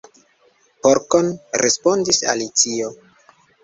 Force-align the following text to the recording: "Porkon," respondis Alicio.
"Porkon," 0.87 1.31
respondis 1.65 2.25
Alicio. 2.35 2.95